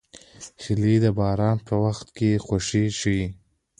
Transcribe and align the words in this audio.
هیلۍ 0.63 0.95
د 1.03 1.05
باران 1.17 1.57
په 1.67 1.73
وخت 1.83 2.07
خوښي 2.45 2.83
ښيي 2.99 3.23